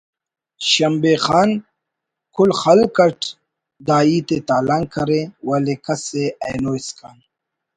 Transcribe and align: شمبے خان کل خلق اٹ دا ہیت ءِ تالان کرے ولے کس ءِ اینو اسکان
شمبے 0.69 1.13
خان 1.25 1.49
کل 2.35 2.49
خلق 2.61 2.95
اٹ 3.05 3.19
دا 3.87 3.97
ہیت 4.07 4.29
ءِ 4.35 4.45
تالان 4.47 4.83
کرے 4.93 5.21
ولے 5.47 5.75
کس 5.85 6.05
ءِ 6.23 6.25
اینو 6.43 6.71
اسکان 6.79 7.17